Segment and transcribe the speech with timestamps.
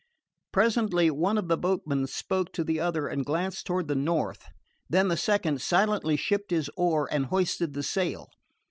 [0.51, 4.49] Presently one of the boatmen spoke to the other and glanced toward the north.
[4.89, 8.29] Then the second silently shipped his oar and hoisted the sail.